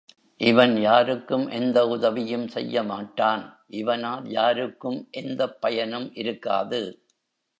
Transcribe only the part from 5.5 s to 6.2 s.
பயனும்